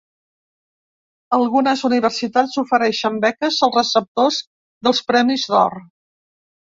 Algunes 1.37 1.83
universitats 1.91 2.57
ofereixen 2.63 3.19
beques 3.27 3.61
als 3.69 3.77
receptors 3.81 4.41
dels 4.89 5.03
Premis 5.13 5.45
d'Or. 5.53 5.83